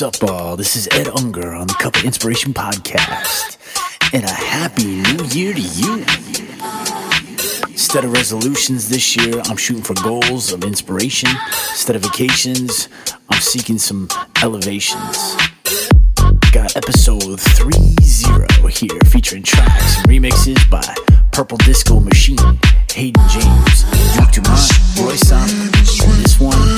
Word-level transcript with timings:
What's 0.00 0.22
up, 0.22 0.30
all? 0.30 0.56
This 0.56 0.76
is 0.76 0.88
Ed 0.92 1.08
Unger 1.08 1.52
on 1.52 1.66
the 1.66 1.74
Cup 1.74 1.96
of 1.96 2.04
Inspiration 2.04 2.54
podcast. 2.54 3.58
And 4.14 4.22
a 4.22 4.30
happy 4.30 4.84
new 4.84 5.24
year 5.24 5.52
to 5.52 5.60
you. 5.60 6.04
Instead 7.64 8.04
of 8.04 8.12
resolutions 8.12 8.88
this 8.88 9.16
year, 9.16 9.42
I'm 9.46 9.56
shooting 9.56 9.82
for 9.82 9.94
goals 9.94 10.52
of 10.52 10.62
inspiration. 10.62 11.30
Instead 11.70 11.96
of 11.96 12.02
vacations, 12.02 12.88
I'm 13.28 13.40
seeking 13.40 13.76
some 13.76 14.06
elevations. 14.40 15.34
Got 16.52 16.76
episode 16.76 17.40
30 17.40 17.88
here 18.78 19.00
featuring 19.06 19.42
tracks 19.42 19.96
and 19.96 20.06
remixes 20.06 20.70
by 20.70 20.94
Purple 21.32 21.58
Disco 21.58 21.98
Machine, 21.98 22.38
Hayden 22.92 23.28
James, 23.28 23.82
Duke 24.14 24.30
Dumont, 24.30 24.70
Royce 25.00 25.32
and 25.32 25.74
this 25.74 26.38
one 26.38 26.77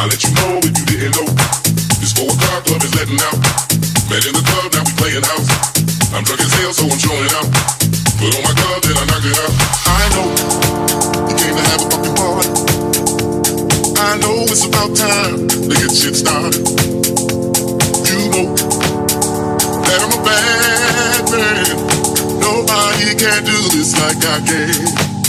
I 0.00 0.06
let 0.06 0.24
you 0.24 0.32
know 0.32 0.56
if 0.64 0.72
you 0.72 0.84
didn't 0.88 1.12
know. 1.12 1.28
This 2.00 2.16
four 2.16 2.24
o'clock 2.24 2.64
club 2.64 2.80
is 2.80 2.94
letting 2.96 3.20
out. 3.20 3.36
Met 4.08 4.24
in 4.24 4.32
the 4.32 4.40
club, 4.40 4.72
now 4.72 4.80
we 4.80 4.92
playing 4.96 5.20
house. 5.28 5.50
I'm 6.16 6.24
drunk 6.24 6.40
as 6.40 6.48
hell, 6.56 6.72
so 6.72 6.88
I'm 6.88 6.96
showing 6.96 7.28
out. 7.36 7.44
Put 8.16 8.32
on 8.32 8.40
my 8.40 8.54
glove 8.56 8.80
and 8.88 8.96
I 8.96 9.04
knock 9.12 9.24
it 9.28 9.36
up. 9.36 9.52
I 9.92 10.08
know 10.16 10.28
you 11.28 11.36
came 11.36 11.52
to 11.52 11.64
have 11.68 11.84
a 11.84 11.88
fucking 11.92 12.16
party. 12.16 12.48
I 14.00 14.16
know 14.24 14.48
it's 14.48 14.64
about 14.64 14.96
time 14.96 15.48
to 15.48 15.68
get 15.68 15.92
shit 15.92 16.16
started. 16.16 17.19
He 23.00 23.14
can't 23.14 23.46
do 23.46 23.52
this 23.70 23.98
like 23.98 24.22
I 24.26 24.40
can. 24.46 25.19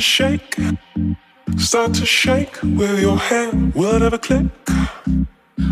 Shake, 0.00 0.56
start 1.58 1.94
to 1.94 2.06
shake 2.06 2.60
with 2.62 3.00
your 3.00 3.18
hand. 3.18 3.74
Will 3.74 3.94
it 3.94 4.02
ever 4.02 4.18
click? 4.18 4.46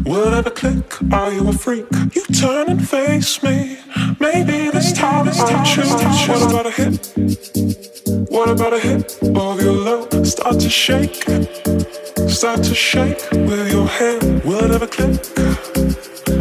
Will 0.05 0.27
it 0.29 0.35
ever 0.35 0.51
click? 0.51 1.13
Are 1.13 1.33
you 1.33 1.49
a 1.49 1.53
freak? 1.53 1.87
You 2.15 2.25
turn 2.27 2.69
and 2.69 2.89
face 2.89 3.43
me. 3.43 3.79
Maybe 4.21 4.71
this 4.71 4.93
time 4.93 5.29
I'll 5.29 5.65
choose. 5.65 5.93
What 6.29 6.51
about 6.51 6.67
a 6.67 6.71
hit? 6.71 7.13
What 8.31 8.51
about 8.51 8.73
a 8.73 8.79
hit 8.79 9.19
of 9.23 9.61
your 9.63 9.73
love? 9.73 10.27
Start 10.27 10.61
to 10.61 10.71
shake, 10.71 11.23
start 12.29 12.63
to 12.65 12.75
shake 12.75 13.31
with 13.33 13.71
your 13.73 13.87
hand. 13.87 14.45
Will 14.45 14.65
it 14.65 14.71
ever 14.71 14.87
click? 14.87 15.21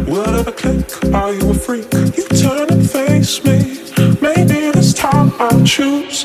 Will 0.08 0.22
it 0.28 0.40
ever 0.40 0.52
click? 0.52 1.14
Are 1.14 1.32
you 1.32 1.50
a 1.50 1.54
freak? 1.54 1.92
You 1.92 2.26
turn 2.28 2.70
and 2.70 2.88
face 2.90 3.44
me. 3.44 3.80
Maybe 4.20 4.70
this 4.72 4.94
time 4.94 5.32
I'll 5.38 5.64
choose. 5.64 6.24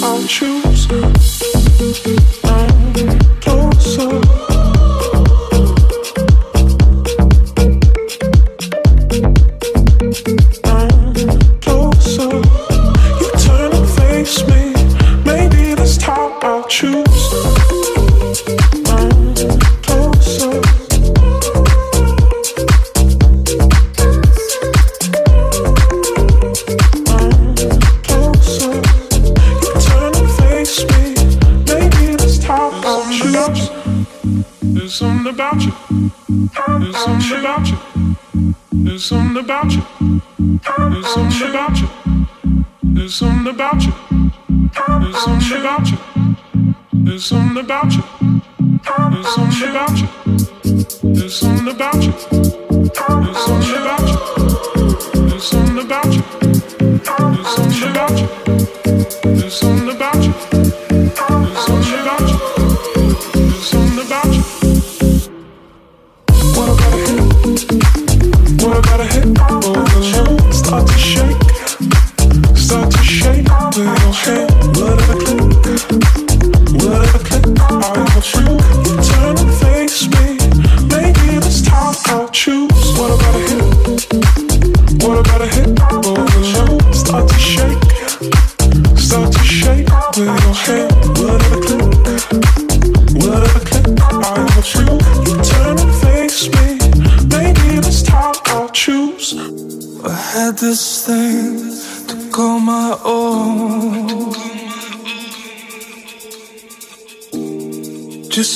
I'll 0.00 0.22
choose. 0.28 0.77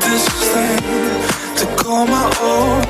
this 0.00 0.24
thing 0.52 0.80
to 1.58 1.66
call 1.82 2.06
my 2.06 2.26
own. 2.40 2.82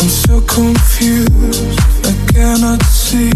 I'm 0.00 0.08
so 0.08 0.40
confused, 0.42 2.06
I 2.06 2.14
cannot 2.32 2.82
see. 2.82 3.30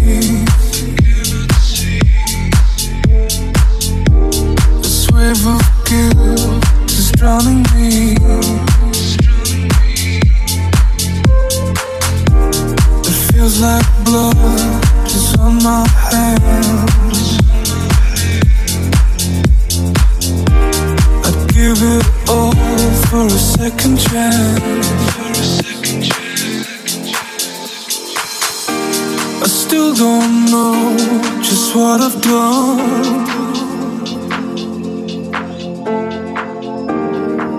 This 4.83 5.11
wave 5.13 5.47
of 5.47 5.63
guilt 5.89 6.65
is 6.91 7.11
drowning 7.13 7.63
me. 7.75 8.17
It 13.09 13.17
feels 13.33 13.61
like 13.61 13.87
blood 14.05 14.37
is 15.07 15.35
on 15.39 15.55
my 15.63 15.87
hands. 16.11 17.18
Second 23.59 23.99
chance. 23.99 25.59
I 29.43 29.49
still 29.49 29.93
don't 29.95 30.45
know 30.53 30.97
just 31.43 31.75
what 31.75 32.01
I've 32.01 32.21
done. 32.23 32.79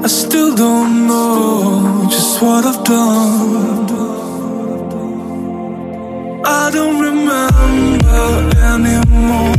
I 0.05 0.07
still 0.07 0.55
don't 0.55 1.05
know 1.07 2.07
just 2.09 2.41
what 2.41 2.63
I've 2.65 2.81
done. 2.85 3.89
I 6.45 6.71
don't 6.77 6.97
remember 7.09 7.43
anymore 8.71 9.53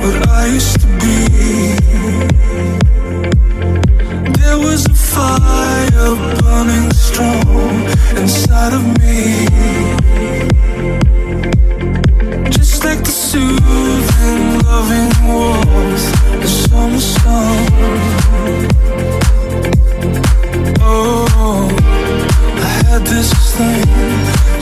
what 0.00 0.28
I 0.28 0.46
used 0.46 0.80
to 0.80 0.86
be. 1.00 2.35
Fire 5.38 6.14
burning 6.40 6.90
strong 6.92 7.84
inside 8.16 8.72
of 8.72 8.84
me 9.00 9.46
Just 12.50 12.84
like 12.84 13.02
the 13.04 13.10
soothing, 13.10 14.58
loving 14.68 15.10
warmth 15.26 16.06
of 16.44 16.48
summer 16.48 17.00
sun. 17.00 17.66
Oh, 20.80 21.68
I 22.56 22.72
had 22.86 23.02
this 23.06 23.30
thing 23.56 23.86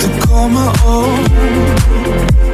to 0.00 0.26
call 0.26 0.48
my 0.48 0.70
own. 0.84 2.53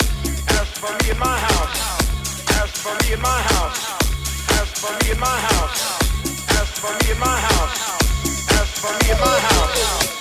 for 0.81 0.91
me 1.03 1.11
in 1.11 1.19
my 1.19 1.37
house. 1.37 2.09
As 2.59 2.71
for 2.81 2.95
me 3.03 3.13
in 3.13 3.21
my 3.21 3.41
house. 3.53 4.01
As 4.59 4.69
for 4.79 4.91
me 5.05 5.11
in 5.11 5.19
my 5.19 5.27
house. 5.27 6.01
As 6.57 6.69
for 6.79 6.91
me 7.05 7.11
in 7.11 7.19
my 7.19 7.37
house. 7.47 8.01
As 8.49 8.79
for 8.79 8.91
me 9.05 9.11
in 9.11 9.19
my 9.19 9.39
house. 9.39 10.20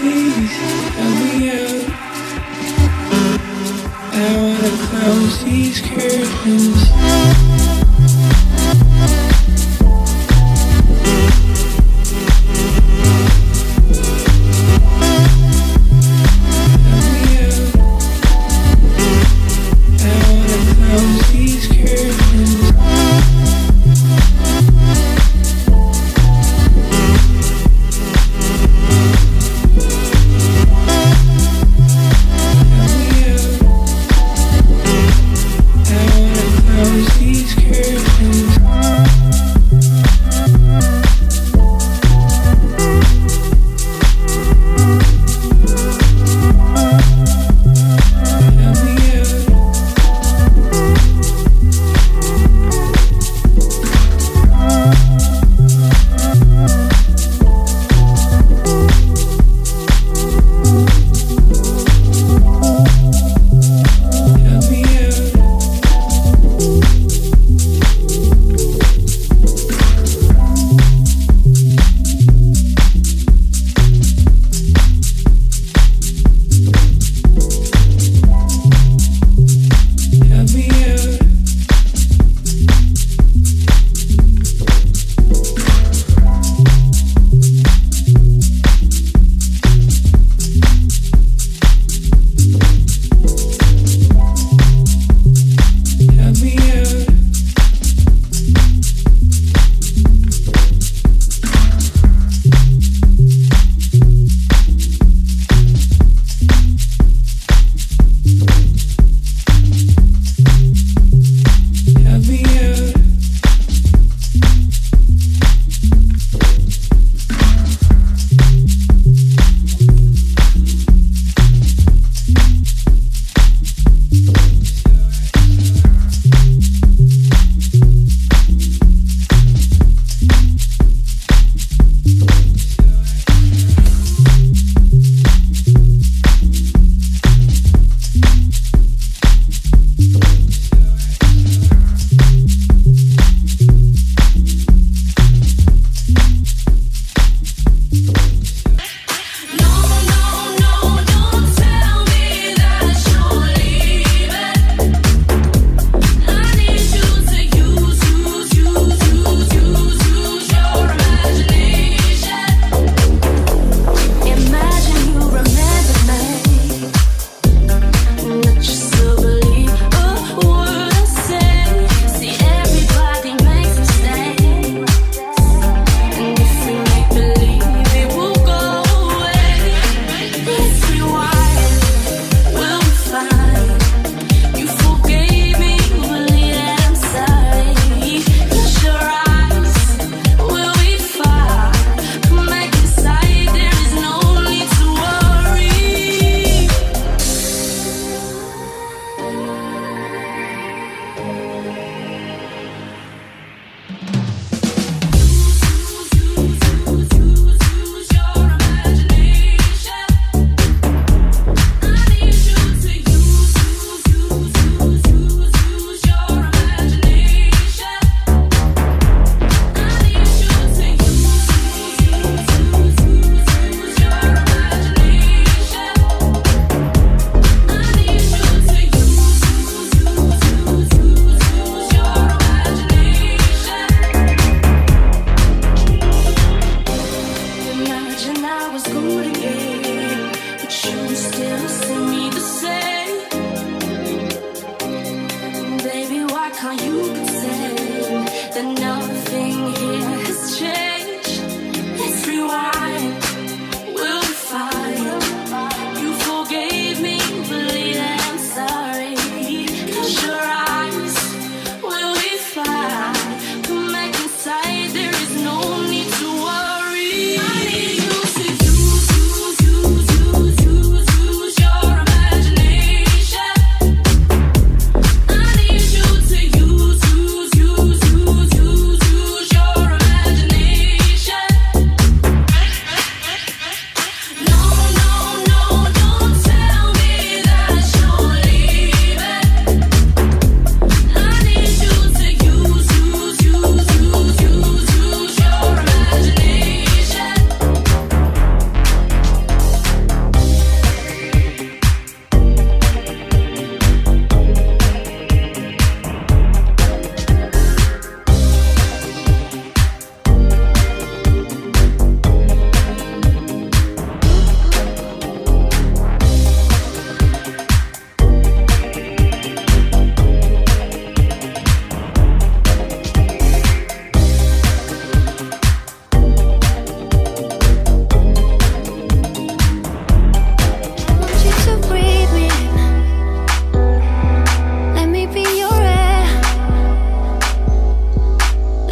These 0.00 0.28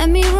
Let 0.06 0.12
me 0.12 0.35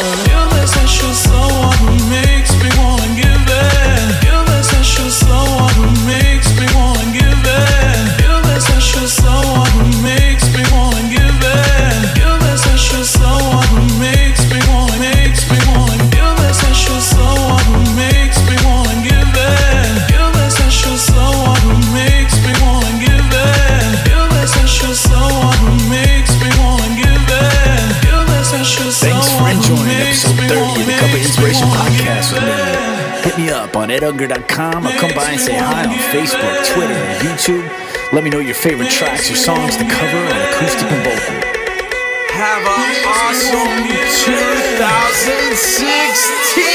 You 0.00 0.38
listen, 0.56 0.86
she's 0.86 1.18
so 1.18 1.69
edunger.com 33.90 34.86
or 34.86 34.92
come 34.98 35.12
by 35.14 35.30
and 35.30 35.40
say 35.40 35.56
hi 35.56 35.86
on 35.86 35.94
Facebook, 36.14 36.66
Twitter, 36.72 36.94
and 36.94 37.22
YouTube. 37.22 37.68
Let 38.12 38.24
me 38.24 38.30
know 38.30 38.40
your 38.40 38.54
favorite 38.54 38.90
tracks 38.90 39.30
or 39.30 39.36
songs 39.36 39.76
to 39.76 39.84
cover 39.84 40.18
on 40.18 40.40
acoustic 40.50 40.90
and 40.90 41.04
vocal. 41.04 41.34
Have 42.34 42.64
an 42.64 43.04
awesome 43.06 43.86
2016! 44.24 46.69